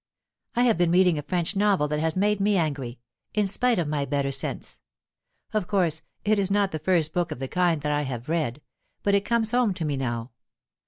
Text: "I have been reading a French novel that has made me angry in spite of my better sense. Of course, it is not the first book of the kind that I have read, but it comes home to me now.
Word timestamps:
"I 0.55 0.63
have 0.63 0.79
been 0.79 0.89
reading 0.89 1.19
a 1.19 1.21
French 1.21 1.55
novel 1.55 1.87
that 1.89 1.99
has 1.99 2.15
made 2.15 2.39
me 2.41 2.57
angry 2.57 2.97
in 3.35 3.45
spite 3.45 3.77
of 3.77 3.87
my 3.87 4.03
better 4.03 4.31
sense. 4.31 4.79
Of 5.53 5.67
course, 5.67 6.01
it 6.25 6.39
is 6.39 6.49
not 6.49 6.71
the 6.71 6.79
first 6.79 7.13
book 7.13 7.29
of 7.31 7.37
the 7.37 7.47
kind 7.47 7.79
that 7.83 7.91
I 7.91 8.01
have 8.01 8.27
read, 8.27 8.63
but 9.03 9.13
it 9.13 9.25
comes 9.25 9.51
home 9.51 9.75
to 9.75 9.85
me 9.85 9.97
now. 9.97 10.31